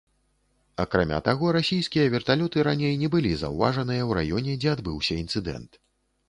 [0.83, 5.71] Акрамя таго, расійскія верталёты раней не былі заўважаныя ў раёне, дзе адбыўся інцыдэнт.